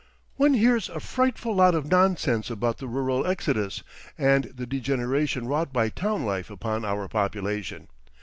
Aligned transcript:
One 0.35 0.55
hears 0.55 0.89
a 0.89 0.99
frightful 0.99 1.53
lot 1.53 1.75
of 1.75 1.85
nonsense 1.91 2.49
about 2.49 2.79
the 2.79 2.87
Rural 2.87 3.23
Exodus 3.27 3.83
and 4.17 4.45
the 4.45 4.65
degeneration 4.65 5.45
wrought 5.47 5.71
by 5.71 5.89
town 5.89 6.25
life 6.25 6.49
upon 6.49 6.83
our 6.83 7.07
population. 7.07 7.87